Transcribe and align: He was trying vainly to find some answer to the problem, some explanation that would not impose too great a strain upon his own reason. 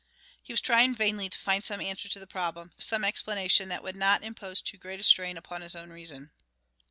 He 0.41 0.51
was 0.51 0.61
trying 0.61 0.95
vainly 0.95 1.29
to 1.29 1.37
find 1.37 1.63
some 1.63 1.79
answer 1.79 2.09
to 2.09 2.17
the 2.19 2.25
problem, 2.25 2.73
some 2.79 3.03
explanation 3.03 3.69
that 3.69 3.83
would 3.83 3.95
not 3.95 4.23
impose 4.23 4.59
too 4.59 4.77
great 4.79 4.99
a 4.99 5.03
strain 5.03 5.37
upon 5.37 5.61
his 5.61 5.75
own 5.75 5.91
reason. 5.91 6.31